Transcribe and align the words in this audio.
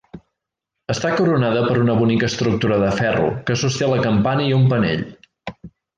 Està 0.93 1.11
coronada 1.19 1.61
per 1.67 1.75
una 1.83 1.97
bonica 1.99 2.29
estructura 2.33 2.81
de 2.85 2.89
ferro 3.01 3.27
que 3.51 3.59
sosté 3.65 3.91
la 3.93 4.01
campana 4.07 4.49
i 4.51 4.53
un 4.61 4.67
penell. 4.73 5.05